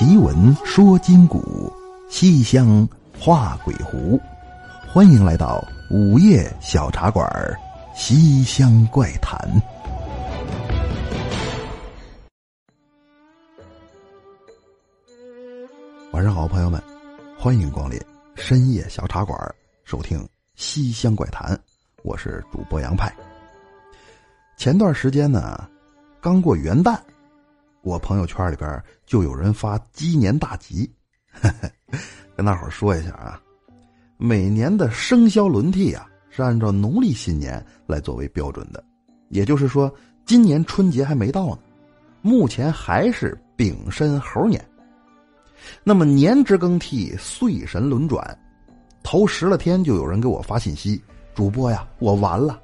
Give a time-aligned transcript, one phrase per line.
[0.00, 1.70] 奇闻说今古，
[2.08, 4.18] 西厢画鬼狐。
[4.88, 7.28] 欢迎来到午夜小茶馆
[7.94, 9.38] 《西厢怪谈》。
[16.12, 16.82] 晚上好，朋友们，
[17.38, 18.00] 欢迎光临
[18.36, 19.38] 深夜小茶馆，
[19.84, 20.18] 收听
[20.54, 21.54] 《西厢怪谈》。
[22.04, 23.14] 我是主播杨派。
[24.56, 25.68] 前段时间呢，
[26.22, 26.98] 刚过元旦。
[27.82, 30.90] 我朋友圈里边就有人发鸡年大吉，
[32.36, 33.40] 跟大伙说一下啊，
[34.18, 38.84] 每年的生肖轮替啊是按照农历新年来作为标准的，
[39.30, 39.92] 也就是说
[40.26, 41.58] 今年春节还没到呢，
[42.20, 44.62] 目前还是丙申猴年。
[45.82, 48.38] 那么年之更替，岁神轮转，
[49.02, 51.02] 头十来天就有人给我发信息
[51.34, 52.60] ：“主播呀，我完了。”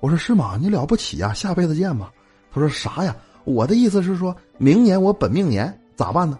[0.00, 0.56] 我说：“是吗？
[0.60, 2.12] 你了不起呀，下辈子见吧。”
[2.52, 3.14] 他说：“啥呀？”
[3.46, 6.36] 我的意思是说，明年我本命年咋办呢？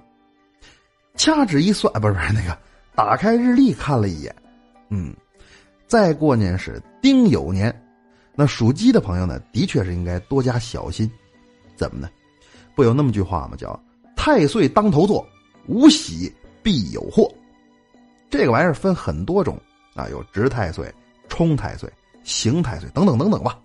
[1.15, 2.59] 掐指一算，不是不是那个，
[2.96, 4.35] 打开日历看了一眼，
[4.90, 5.15] 嗯，
[5.87, 7.74] 再过年是丁酉年，
[8.35, 11.09] 那属鸡的朋友呢，的确是应该多加小心。
[11.76, 12.10] 怎么呢？
[12.74, 13.57] 不有那么句话吗？
[13.57, 13.79] 叫
[14.16, 15.24] “太岁当头坐，
[15.68, 17.32] 无喜必有祸”。
[18.29, 19.57] 这个玩意儿分很多种
[19.95, 20.93] 啊，有直太岁、
[21.29, 21.88] 冲太岁、
[22.24, 23.59] 刑太岁等等等等吧。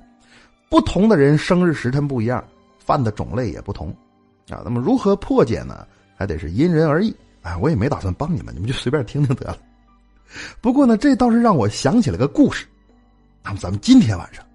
[0.69, 2.41] 不同的人生日时辰不一样。
[2.83, 3.89] 犯的种类也不同，
[4.49, 5.87] 啊，那么如何破解呢？
[6.15, 7.15] 还得是因人而异。
[7.41, 9.57] 哎，我也没打算帮你们，你们就随便听听得了。
[10.61, 12.67] 不过呢，这倒是让我想起了个故事。
[13.43, 14.45] 那么咱们今天晚上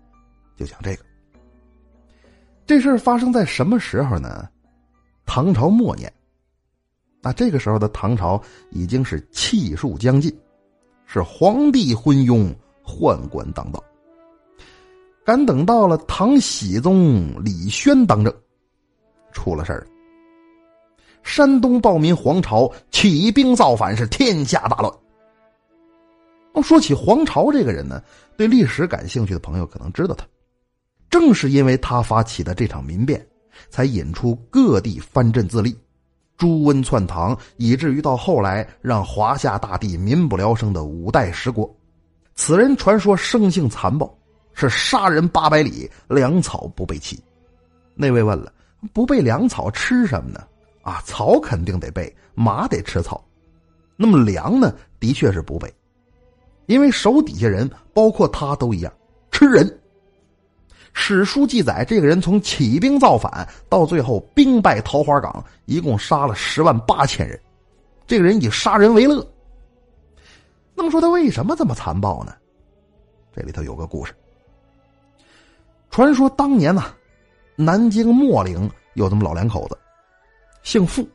[0.57, 1.05] 就讲这个。
[2.65, 4.49] 这事儿发生在什么时候呢？
[5.25, 6.13] 唐朝末年。
[7.21, 8.41] 那这个时候的唐朝
[8.71, 10.33] 已经是气数将尽，
[11.07, 13.83] 是皇帝昏庸，宦官当道。
[15.27, 18.33] 赶等到了唐僖宗李轩当政，
[19.33, 19.85] 出了事儿。
[21.25, 24.93] 山东暴民黄巢起兵造反，是天下大乱。
[26.63, 28.01] 说起黄巢这个人呢，
[28.37, 30.25] 对历史感兴趣的朋友可能知道他，
[31.11, 33.27] 正是因为他发起的这场民变，
[33.69, 35.77] 才引出各地藩镇自立，
[36.37, 41.69] 朱温篡唐，以至于到后来让华夏大地民不聊生的五代十国。
[42.37, 44.17] 此人传说生性残暴。
[44.57, 47.23] 是杀人八百里，粮草不备齐。
[47.95, 48.51] 那位问了，
[48.95, 50.43] 不备粮草吃什么呢？
[50.81, 53.23] 啊，草肯定得备，马得吃草。
[53.97, 54.75] 那么粮呢？
[54.99, 55.73] 的确是不备，
[56.65, 58.91] 因为手底下人，包括他都一样，
[59.31, 59.79] 吃人。
[60.95, 67.39] 史书记载，这个人从起兵造反到最后兵败桃花港，一共杀了十万八千人。
[68.07, 69.27] 这个人以杀人为乐。
[70.75, 72.35] 那么说他为什么这么残暴呢？
[73.35, 74.15] 这里头有个故事。
[75.91, 76.85] 传说当年呢，
[77.55, 79.79] 南京秣陵有这么老两口子，
[80.63, 81.09] 姓傅，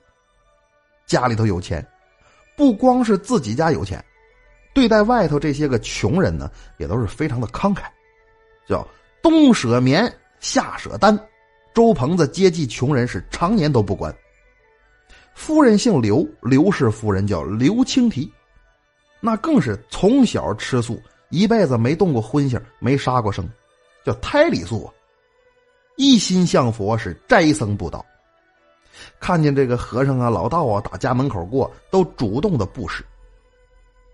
[1.05, 1.85] 家里头有钱，
[2.57, 4.03] 不光是自己家有钱，
[4.73, 7.83] 对待外头这些个穷人呢，也都是非常的慷慨，
[8.67, 8.87] 叫
[9.21, 11.17] 东舍棉，夏舍单，
[11.75, 14.13] 周棚子接济穷人是常年都不关。
[15.35, 18.31] 夫人姓刘，刘氏夫人叫刘青提，
[19.19, 20.99] 那更是从小吃素，
[21.29, 23.47] 一辈子没动过荤腥，没杀过生。
[24.03, 24.93] 叫胎里素啊，
[25.95, 28.05] 一心向佛，是斋僧布道。
[29.19, 33.03] 看见这个和尚啊、老道啊打家门口过，都主动的布施。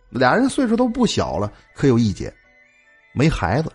[0.10, 2.34] 俩人岁数都不小了，可有一节，
[3.14, 3.72] 没孩子。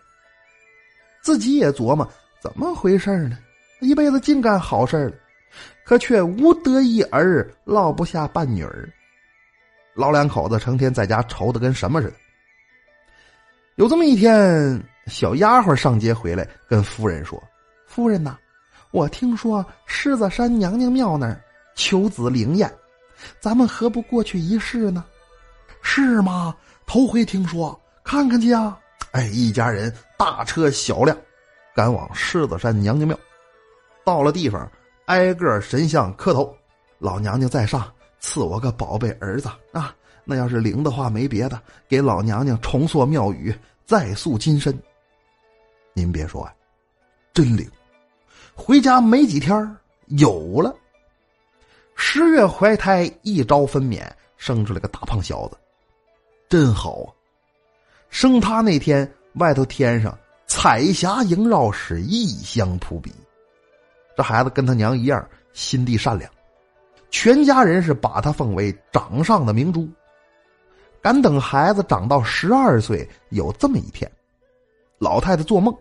[1.20, 2.08] 自己也琢磨
[2.40, 3.38] 怎么回事呢？
[3.80, 5.14] 一辈子净干好事了，
[5.84, 8.88] 可却无得一儿，落不下半女儿。
[9.94, 12.14] 老两口子成天在家愁的跟什么似的。
[13.76, 14.82] 有这么一天。
[15.06, 17.42] 小丫鬟上街回来，跟夫人说
[17.86, 18.36] ：“夫人呐，
[18.92, 21.42] 我听说狮子山娘娘庙那儿
[21.74, 22.72] 求子灵验，
[23.40, 25.04] 咱们何不过去一试呢
[25.82, 26.54] ？”“是吗？
[26.86, 28.78] 头回听说，看看去啊！”
[29.12, 31.16] 哎，一家人大车小辆，
[31.74, 33.18] 赶往狮子山娘娘庙。
[34.04, 34.70] 到了地方，
[35.06, 36.56] 挨个神像磕头
[36.98, 39.94] ：“老娘娘在上，赐我个宝贝儿子啊！
[40.24, 43.52] 那要是灵的话，没别的，给老娘娘重塑庙宇，
[43.84, 44.72] 再塑金身。”
[45.94, 46.54] 您别说啊，
[47.34, 47.68] 真灵！
[48.54, 50.74] 回家没几天有了。
[51.94, 54.02] 十月怀胎，一朝分娩，
[54.36, 55.56] 生出来个大胖小子，
[56.48, 57.08] 真好啊！
[58.08, 63.12] 生他那天，外头天上彩霞萦绕，是异香扑鼻。
[64.16, 66.30] 这孩子跟他娘一样，心地善良，
[67.10, 69.88] 全家人是把他奉为掌上的明珠。
[71.00, 74.10] 敢等孩子长到十二岁，有这么一天。
[75.02, 75.76] 老太太做梦，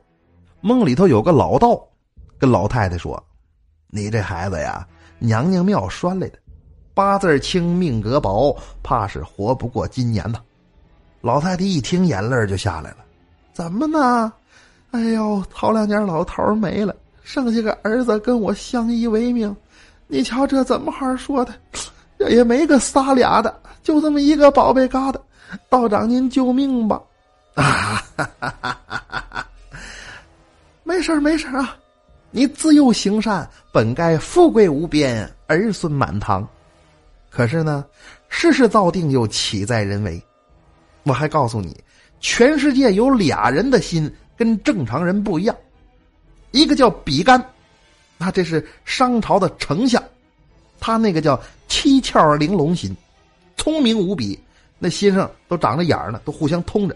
[0.61, 1.79] 梦里头有个老道，
[2.39, 3.23] 跟老太太说
[3.85, 4.83] ：“你这孩子呀，
[5.19, 6.39] 娘娘庙拴来的，
[6.95, 10.39] 八字轻，命格薄，怕是活不过今年呐。
[11.21, 12.97] 老太太一听，眼泪就下来了。
[13.53, 14.33] 怎么呢？
[14.89, 19.55] 哎呦，头两年老头没了，剩下个儿子跟我相依为命。
[20.07, 21.53] 你瞧这怎么好说的？
[22.17, 25.17] 这也没个仨俩的，就这么一个宝贝疙瘩。
[25.69, 26.99] 道长您救命吧！
[27.55, 28.03] 啊，
[30.83, 31.77] 没事没事啊，
[32.31, 36.47] 你自幼行善，本该富贵无边，儿孙满堂。
[37.29, 37.85] 可是呢，
[38.29, 40.21] 世事造定，又岂在人为？
[41.03, 41.81] 我还告诉你，
[42.19, 45.55] 全世界有俩人的心跟正常人不一样，
[46.51, 47.43] 一个叫比干。
[48.19, 50.01] 他这是商朝的丞相，
[50.79, 52.95] 他那个叫七窍玲珑心，
[53.57, 54.39] 聪明无比，
[54.77, 56.95] 那心上都长着眼儿呢，都互相通着。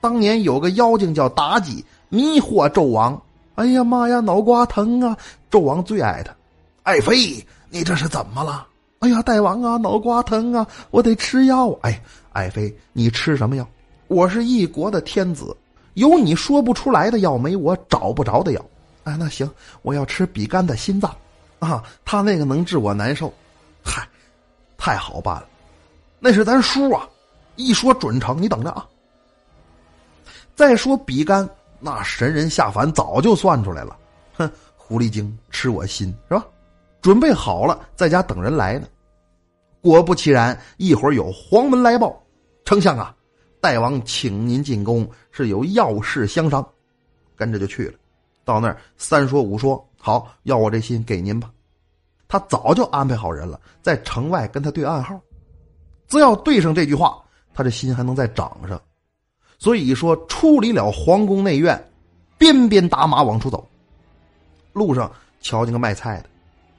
[0.00, 3.20] 当年有个妖精叫妲己，迷惑纣王。
[3.56, 5.16] 哎呀妈呀，脑瓜疼啊！
[5.50, 6.32] 纣王最爱他。
[6.84, 8.66] 爱妃，你这是怎么了？
[9.00, 11.70] 哎呀，大王啊，脑瓜疼啊，我得吃药。
[11.82, 12.00] 哎，
[12.32, 13.68] 爱妃，你吃什么药？
[14.06, 15.56] 我是一国的天子，
[15.94, 18.64] 有你说不出来的药，没我找不着的药。
[19.02, 19.50] 哎，那行，
[19.82, 21.14] 我要吃比干的心脏，
[21.58, 23.32] 啊，他那个能治我难受，
[23.82, 24.06] 嗨，
[24.76, 25.46] 太好办了，
[26.20, 27.08] 那是咱叔啊，
[27.56, 28.86] 一说准成，你等着啊。
[30.58, 33.96] 再说比干，那神人下凡早就算出来了，
[34.34, 36.44] 哼，狐狸精吃我心是吧？
[37.00, 38.88] 准备好了，在家等人来呢。
[39.80, 42.20] 果不其然，一会儿有黄门来报，
[42.64, 43.14] 丞相啊，
[43.60, 46.68] 大王请您进宫，是有要事相商，
[47.36, 47.94] 跟着就去了。
[48.44, 51.48] 到那儿三说五说好，要我这心给您吧。
[52.26, 55.20] 他早就安排好人了，在城外跟他对暗号，
[56.08, 57.16] 只要对上这句话，
[57.54, 58.76] 他这心还能再长上。
[59.58, 61.78] 所以说，出离了皇宫内院，
[62.38, 63.68] 鞭鞭打马往出走。
[64.72, 65.10] 路上
[65.40, 66.28] 瞧见个卖菜的，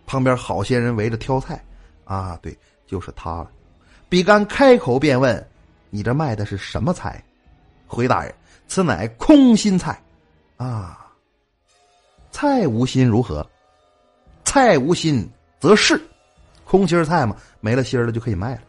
[0.08, 1.62] 旁边好些人围着挑菜。
[2.06, 3.52] 啊，对，就是他了。
[4.08, 5.48] 比干开口便问
[5.92, 7.24] ：“你这卖的是什么菜？”
[7.86, 8.34] 回大人
[8.68, 10.02] ：“此乃空心菜。”
[10.58, 11.06] 啊。
[12.32, 13.46] 菜无心如何？
[14.46, 15.30] 菜无心
[15.60, 16.02] 则是
[16.64, 18.62] 空心菜嘛，没了心了就可以卖了。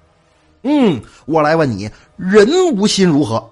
[0.63, 3.49] 嗯，我来问你，人无心如何？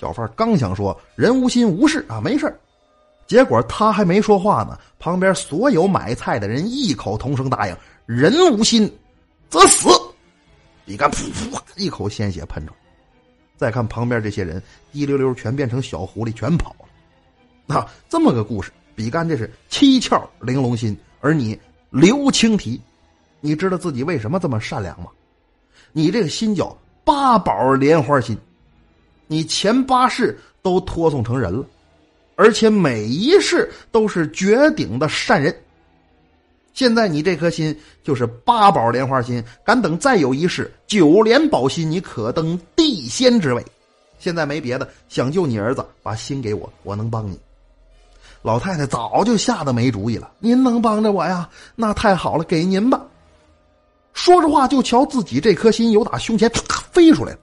[0.00, 2.58] 小贩刚想说人无心无事啊，没事
[3.26, 7.76] 结果他还没说话呢，旁边所有买菜的人异口同声答应：
[8.06, 8.90] 人无心
[9.50, 9.90] 则死。
[10.86, 12.78] 比干噗噗一口鲜血喷出来，
[13.58, 14.60] 再看旁边这些人，
[14.90, 17.76] 滴溜溜全变成小狐狸，全跑了。
[17.76, 18.72] 啊，这么个故事。
[18.96, 21.58] 比干这是七窍玲珑心，而你
[21.90, 22.80] 刘青提，
[23.40, 25.10] 你知道自己为什么这么善良吗？
[25.92, 26.74] 你这个心叫
[27.04, 28.36] 八宝莲花心，
[29.30, 31.64] 你前八世都托送成人了，
[32.34, 35.56] 而且每一世都是绝顶的善人。
[36.74, 43.64] 现在你这颗心就是八宝莲花心，敢等再有一世九莲宝心，你可登地仙之位。
[44.18, 47.38] 现在没别的，想救你儿子，把心给我，我能帮你。
[48.42, 50.28] 老太太早就吓得没主意了。
[50.40, 51.48] 您能帮着我呀？
[51.76, 53.00] 那太好了，给您吧。
[54.12, 56.50] 说着话，就瞧自己这颗心由打胸前
[56.90, 57.38] 飞出来了，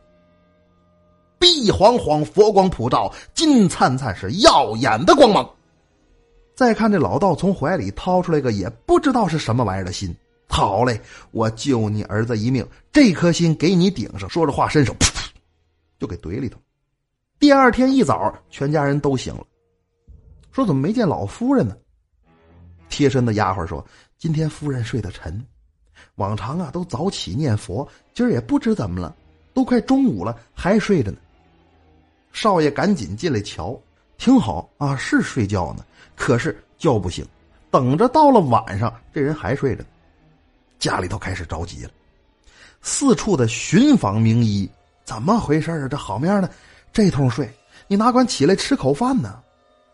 [1.39, 5.49] 碧晃晃，佛光普照，金灿灿，是耀眼的光芒。
[6.55, 10.15] 再看这老道从怀里掏出来个也不知道是什么玩意儿的心，
[10.47, 10.99] 好嘞，
[11.31, 14.27] 我救你儿子一命，这颗心给你顶上。
[14.29, 15.27] 说着话，伸手噗噗
[15.99, 16.59] 就给怼里头。
[17.39, 19.45] 第二天一早，全家人都醒了。
[20.51, 21.77] 说怎么没见老夫人呢？
[22.89, 23.85] 贴身的丫鬟说
[24.17, 25.39] ：“今天夫人睡得沉，
[26.15, 29.15] 往常啊都早起念佛，今儿也不知怎么了，
[29.53, 31.17] 都快中午了还睡着呢。”
[32.39, 33.75] 少爷赶紧进来瞧，
[34.19, 35.83] 挺好啊，是睡觉呢，
[36.15, 37.25] 可是叫不醒，
[37.71, 39.83] 等着到了晚上，这人还睡着。
[40.77, 41.89] 家里头开始着急了，
[42.83, 44.69] 四处的寻访名医，
[45.03, 45.87] 怎么回事啊？
[45.87, 46.51] 这好面的，
[46.93, 47.51] 这通睡，
[47.87, 49.39] 你哪管起来吃口饭呢？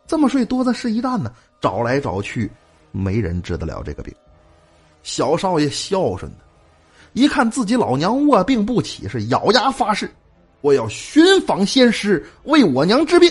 [0.05, 1.31] 这么睡多的是一担呢，
[1.61, 2.51] 找来找去，
[2.91, 4.13] 没人治得了这个病。
[5.01, 6.39] 小少爷孝顺的，
[7.13, 10.13] 一看自己老娘卧病不起，是咬牙发誓：
[10.63, 13.29] 我要寻访仙师为我娘治病。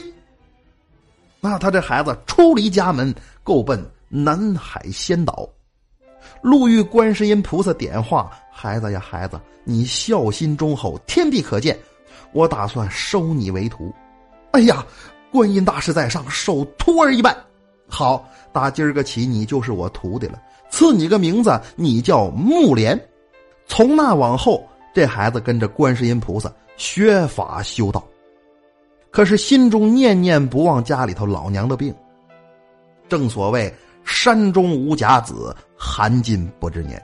[1.41, 3.12] 那他这孩子出离家门，
[3.43, 5.49] 够奔南海仙岛，
[6.43, 11.75] 路遇观世音菩萨点化：孩子呀，孩子，你孝心忠厚，天地可见，
[12.33, 13.91] 我打算收你为徒。
[14.51, 14.87] 哎呀！
[15.33, 17.35] 观音大士在上，受徒儿一拜。
[17.89, 20.39] 好，打今儿个起，你就是我徒弟了。
[20.69, 23.01] 赐你个名字，你叫木莲。
[23.67, 28.05] 从那往后，这孩子跟着观世音菩萨学法修道，
[29.12, 31.95] 可是心中念念不忘家里头老娘的病。
[33.09, 33.73] 正所谓
[34.03, 37.01] 山中无甲子，寒尽不知年。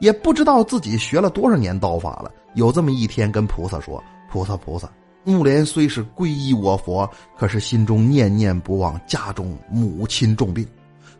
[0.00, 2.32] 也不知道自己学了多少年刀法了。
[2.54, 4.90] 有这么一天，跟菩萨说：“菩萨，菩萨，
[5.22, 10.66] 木莲虽是皈依我佛，可是心中念念不忘家中母亲重病，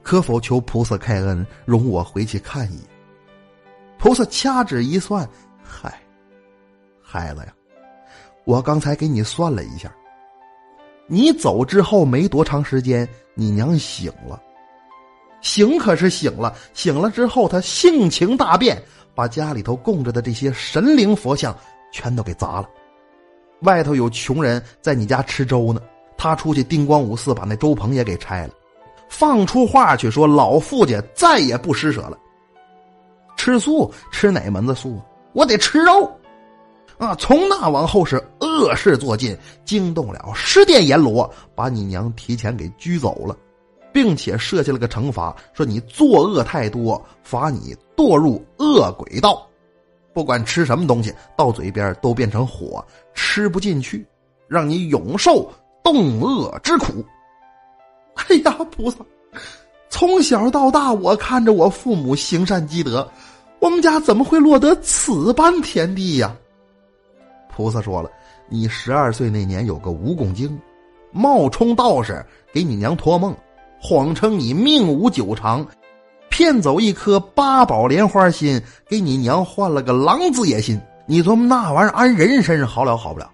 [0.02, 2.84] 可否求菩萨开恩，容我回去看一眼？”
[3.96, 5.26] 菩萨掐指一算，
[5.62, 6.00] 嗨，
[7.14, 7.54] 孩子呀，
[8.44, 9.88] 我刚才给你算了一下，
[11.06, 14.42] 你走之后没多长时间，你娘醒了。
[15.40, 18.82] 醒可是醒了，醒了之后，他性情大变，
[19.14, 21.56] 把家里头供着的这些神灵佛像
[21.92, 22.68] 全都给砸了。
[23.60, 25.80] 外头有穷人在你家吃粥呢，
[26.16, 28.54] 他出去叮咣五四把那粥棚也给拆了，
[29.08, 32.18] 放出话去说老傅家再也不施舍了。
[33.36, 35.06] 吃素吃哪门子素啊？
[35.32, 36.10] 我得吃肉，
[36.98, 37.14] 啊！
[37.16, 43.36] 从那往后是恶事做尽，惊动了十殿阎罗，把你娘提前给拘走了。
[43.92, 49.46] 并且设下了个惩罚，说你作恶太多，罚你堕入恶鬼道，
[50.12, 52.84] 不管吃什么东西，到嘴边都变成火，
[53.14, 54.04] 吃不进去，
[54.48, 55.48] 让你永受
[55.84, 57.04] 冻饿之苦。
[58.28, 58.98] 哎呀，菩萨，
[59.88, 63.08] 从小到大，我看着我父母行善积德，
[63.60, 66.34] 我们家怎么会落得此般田地呀？
[67.54, 68.10] 菩萨说了，
[68.48, 70.60] 你十二岁那年有个蜈蚣精，
[71.12, 73.34] 冒充道士给你娘托梦。
[73.80, 75.64] 谎称你命无久长，
[76.30, 80.80] 骗走一颗八宝莲花心，给你娘换了个狼子野心。
[81.06, 83.30] 你琢磨那玩意儿安人身上好了好不了？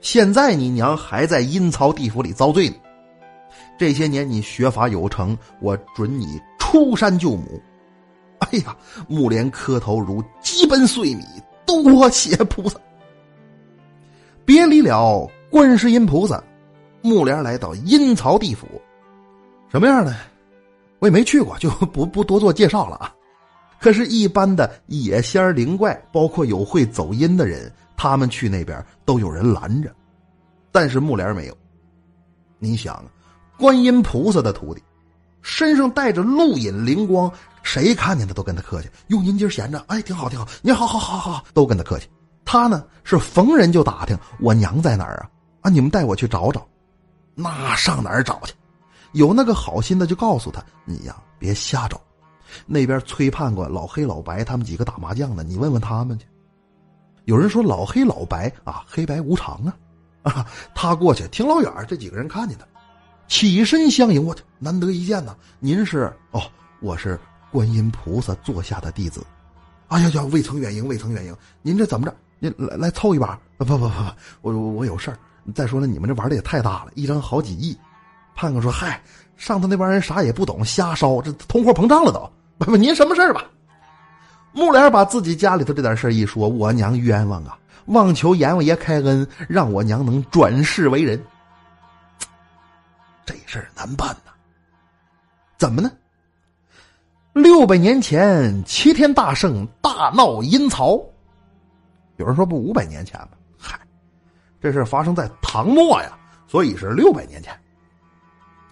[0.00, 2.74] 现在你娘还在阴曹地府里遭罪呢。
[3.78, 7.62] 这些年你学法有成，我准你出山救母。
[8.40, 8.76] 哎呀，
[9.08, 11.24] 木莲磕头如鸡奔碎米，
[11.64, 12.78] 多谢菩萨。
[14.44, 16.42] 别离了观世音菩萨，
[17.02, 18.66] 木莲来到阴曹地府。
[19.70, 20.14] 什么样的？
[20.98, 23.14] 我也没去过， 就不不多做介绍了啊。
[23.80, 29.90] 可是，一般的野仙灵怪，包括有会走阴的人，他们去那边都有人拦着，
[30.70, 31.56] 但是木莲没有。
[32.60, 33.04] 你想，
[33.58, 34.80] 观音菩萨的徒弟，
[35.42, 37.28] 身上带着露隐灵光，
[37.64, 38.88] 谁看见他都跟他客气。
[39.08, 39.82] 哟，您今儿闲着？
[39.88, 40.46] 哎，挺好，挺好。
[40.62, 42.06] 您好好好好，都跟他客气。
[42.52, 45.30] 他呢，是逢人就打听我娘在哪儿啊？
[45.62, 46.66] 啊，你们带我去找找。
[47.34, 48.52] 那上哪儿找去？
[49.12, 51.98] 有那个好心的就告诉他：“你呀，别瞎找，
[52.66, 56.26] 那边崔判官、老黑、老白他们几个打麻将呢，你问问他们去。”
[57.24, 59.74] 有人说：“老黑、老白啊，黑白无常啊！”
[60.20, 62.66] 啊， 他过去挺老远，这几个人看见他，
[63.28, 64.22] 起身相迎。
[64.22, 65.34] 我去，难得一见呐！
[65.58, 66.14] 您是？
[66.32, 66.42] 哦，
[66.80, 67.18] 我是
[67.50, 69.24] 观音菩萨座下的弟子。
[69.88, 71.34] 哎呀呀，未曾远迎，未曾远迎。
[71.62, 72.14] 您这怎么着？
[72.42, 73.38] 您来来凑一把？
[73.56, 73.94] 不不不不，
[74.40, 75.18] 我我有事儿。
[75.54, 77.78] 再说了，你们这玩的也太大了，一张好几亿。
[78.34, 79.00] 判官说：“嗨，
[79.36, 82.28] 上头那帮人啥也不懂，瞎烧，这通货膨胀了都。
[82.58, 83.44] 问问您什么事儿吧？”
[84.50, 87.56] 木莲把自己家里头这点事一说，我娘冤枉啊！
[87.86, 91.24] 望求阎王爷开恩，让我娘能转世为人。
[93.24, 94.32] 这事儿难办呐。
[95.56, 95.92] 怎么呢？
[97.34, 101.00] 六百年前，齐天大圣大闹阴曹。
[102.16, 103.28] 有人说不五百年前吗？
[103.58, 103.78] 嗨，
[104.60, 107.52] 这事发生在唐末呀，所以是六百年前。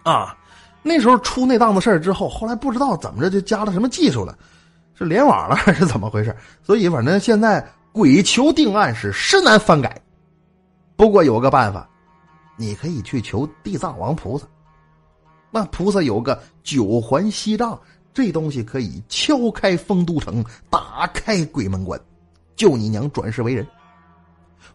[0.02, 0.36] 啊，
[0.82, 4.38] 那时候出那档子事儿之后，后来不知道怎么着就加了什么技术了，
[4.94, 6.34] 是联网了还是怎么回事？
[6.62, 10.00] 所以反正现在鬼求定案是实难翻改。
[10.96, 11.88] 不过有个办法，
[12.56, 14.46] 你可以去求地藏王菩萨。
[15.50, 17.78] 那菩萨有个九环锡杖，
[18.14, 22.00] 这东西可以敲开丰都城，打开鬼门关，
[22.60, 23.66] 救你娘转世为人。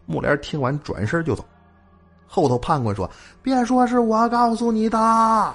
[0.06, 1.44] 木莲听完转身就走。
[2.26, 3.08] 后头判官说
[3.40, 5.54] ：“别说是我告诉你的。”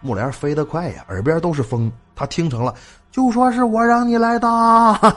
[0.00, 2.72] 木莲飞得快呀，耳边都是风，他听成了，
[3.10, 4.48] 就说是我让你来的。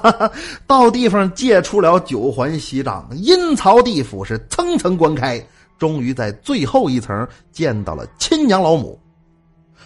[0.65, 5.39] 到地方借出了九环锡杖，阴曹地府是层层关开，
[5.77, 8.99] 终于在最后一层见到了亲娘老母，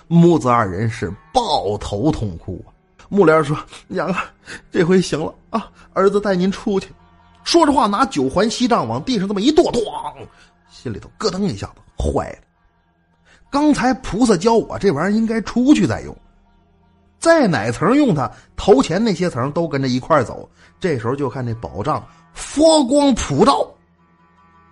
[0.07, 2.71] 母子二人是抱头痛哭啊。
[3.09, 3.57] 木莲说
[3.89, 4.30] ：“娘啊，
[4.71, 6.89] 这回行了啊，儿子带您出去。”
[7.43, 9.81] 说着话，拿九环锡杖往地上这么一跺，咣。
[10.69, 12.37] 心里头咯噔一下子，坏了！
[13.49, 16.15] 刚才菩萨教我这玩意儿应该出去再用，
[17.19, 18.31] 在哪层用它？
[18.55, 20.49] 头前那些层都跟着一块走。
[20.79, 23.67] 这时候就看这宝杖佛光普照，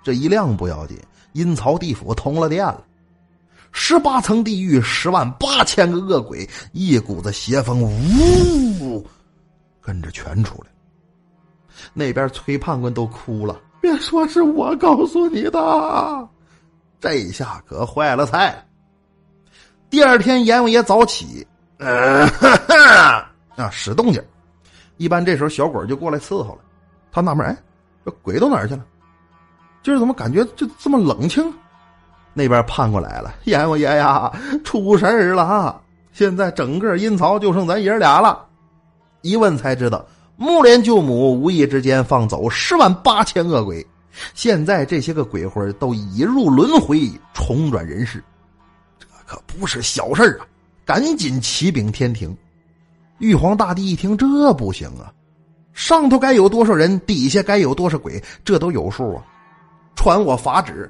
[0.03, 0.97] 这一亮不要紧，
[1.33, 2.83] 阴曹地府通了电了，
[3.71, 9.05] 十八层地狱，十万八千个恶鬼，一股子邪风呜，
[9.89, 10.67] 跟着全出来。
[11.95, 13.59] 那边崔判官都哭了。
[13.81, 16.29] 别说是我告诉你的，
[16.99, 18.63] 这下可坏了菜。
[19.89, 21.47] 第二天阎王爷早起，
[21.79, 22.29] 啊，
[23.71, 24.23] 使动静，
[24.97, 26.59] 一般这时候小鬼就过来伺候了。
[27.11, 27.57] 他纳闷，哎，
[28.05, 28.85] 这鬼都哪儿去了？
[29.81, 31.51] 今儿怎么感觉就这么冷清？
[32.35, 34.31] 那边盼过来了，阎王爷呀，
[34.63, 35.81] 出事儿了！
[36.11, 38.45] 现在整个阴曹就剩咱爷俩了。
[39.21, 40.05] 一问才知道，
[40.37, 43.85] 木莲舅母无意之间放走十万八千恶鬼，
[44.33, 48.23] 现在这些个鬼魂都已入轮回，重转人世。
[48.97, 50.47] 这可不是小事啊！
[50.85, 52.35] 赶紧启禀天庭。
[53.17, 55.11] 玉皇大帝一听，这不行啊！
[55.73, 59.23] 上头该有多少人，底下该有多少鬼，这都有数啊！
[59.95, 60.89] 传我法旨，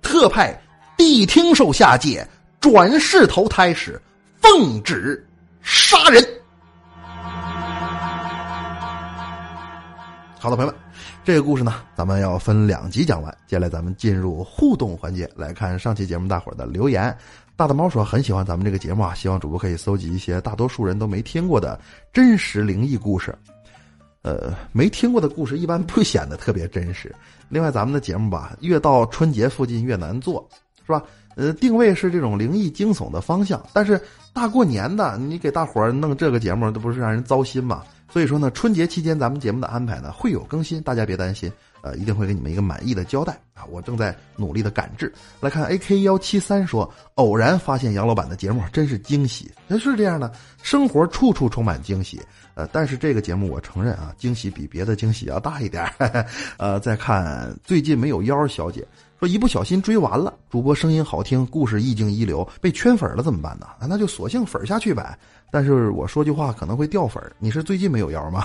[0.00, 0.58] 特派
[0.96, 2.26] 谛听兽下界
[2.60, 4.00] 转世投胎时，
[4.40, 5.22] 奉旨
[5.62, 6.26] 杀人。
[10.40, 10.80] 好的，朋友们，
[11.24, 13.36] 这个故事呢，咱们要分两集讲完。
[13.48, 17.14] 接下来咱们进入互动环节，来看上期节目大伙的留言。
[17.56, 21.78] 大大猫说很喜欢咱们这个节目啊，希望主播可以搜集一些大多数人都没听过的
[22.12, 23.36] 真实灵异故事。
[24.22, 27.12] 呃，没听过的故事一般不显得特别真实。
[27.48, 30.48] 另外，咱们的节目吧，越到春节附近越难做，
[30.86, 31.02] 是吧？
[31.34, 34.00] 呃，定位是这种灵异惊悚的方向，但是
[34.32, 37.82] 大过年的，你给大伙儿弄这个节目，这不是让人糟心吗？
[38.18, 41.48] 所以说呢，春节期间咱们节目的安排呢会有更新，大家别担心。
[41.82, 43.64] 呃，一定会给你们一个满意的交代啊！
[43.70, 45.12] 我正在努力的赶制。
[45.38, 49.48] 来看 A K 幺七三说，偶然发现杨老板的节目，真是惊喜。
[49.68, 52.20] 那是这样的，生活处处充满惊喜。
[52.54, 55.88] 呃，但是这个节目我承认啊，惊喜比别的惊喜要大一点。
[56.58, 58.84] 呃，再看最近没有妖小姐
[59.20, 63.68] 说，一不小心追完了，主播声音好听，故事意境一流，被圈粉了怎么办呢？
[63.88, 65.16] 那就索性粉下去呗。
[65.50, 68.44] 但是我说句话可能会掉粉你是最近没有腰吗？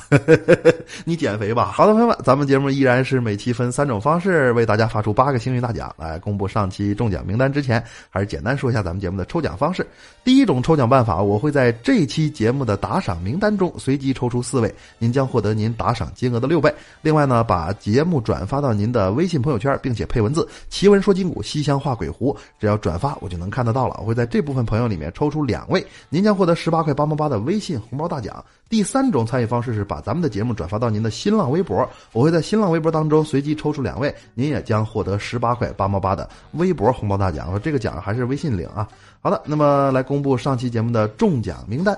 [1.03, 1.65] 你减肥吧。
[1.65, 5.93] 好的，朋友们，咱们节目依然是每期分三种方式为大家发出八个幸运大奖。
[5.97, 9.85] 来公布上期中奖名单之前，还是简单说一下咱们节目的抽奖方式。
[10.23, 16.73] 第一种抽奖办法，我会在这期节目的打赏名单中随机抽出四位，您将获得您打赏金额的六倍。
[17.01, 23.97] 另外呢，把节目转发到您的微信朋友圈，并且配文字“奇闻说金谷，西厢画鬼狐”，只要转发我就能看得到了。
[23.99, 26.92] 我会在这部分朋友里面抽出两位，您将获得十八块。
[26.93, 28.43] 八毛八的微信红包大奖。
[28.69, 37.59] 第三种参与方式是把咱们的节目转发到您的新浪微博，我会在新浪微博当中随机抽出两位，您也将获得十八块八毛八的微博红包大奖。
[37.61, 38.87] 这个奖还是微信领啊。
[39.21, 41.97] 好的，那么来公布上期节目的中奖名单，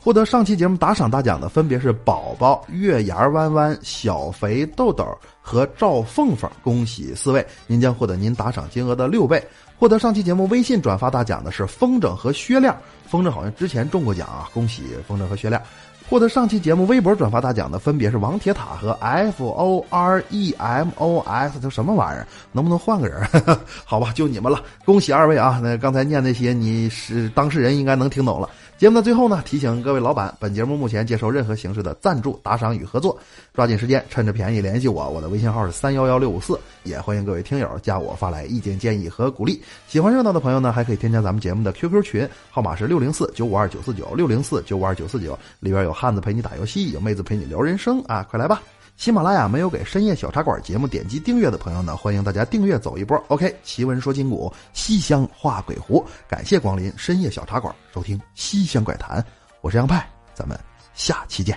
[0.00, 5.04] 获得上期节目打赏大奖的分别是宝宝、月牙弯弯、小肥豆豆
[5.40, 9.42] 和赵凤凤，恭喜四位，您将获得您打赏金额的六倍。
[9.76, 15.60] 获得上期节目微信转发大奖的是风筝和薛亮，风筝好像之前中过奖啊，恭喜风筝和薛亮。
[16.08, 22.26] 获得上期节目微博转发大奖的分别是王铁塔和 F O R E M O S，这什么玩意儿？
[22.50, 23.20] 能不能换个人？
[23.84, 25.60] 好吧，就你们了，恭喜二位啊！
[25.62, 28.48] 那刚才念那些，你是当事人应该能听懂了。
[28.78, 33.18] 节目的最后呢，提醒各位老板，本节目目前接受任何形式的赞助、打赏与合作，
[33.52, 39.60] 抓紧时间，趁着便宜联系我，我的微信号是三幺幺六五四，也欢迎各位听友加我发来意见建议和鼓励。
[39.88, 48.62] 喜欢热闹的朋友呢，还可以添加咱们节目的 QQ 群，号码是六零四九五二九四九六零四九五二九四九，里边有汉子陪你打游戏，有妹子陪你聊人生啊，快来吧！
[48.98, 53.16] 喜马拉雅没有给深夜小茶馆节目点击订阅的朋友呢，欢迎大家订阅走一波。
[53.28, 59.24] OK，奇闻说金谷，西厢画鬼狐，感谢光临深夜小茶馆，收听西厢怪谈，
[59.60, 60.58] 我是杨派，咱们
[60.94, 61.56] 下期见。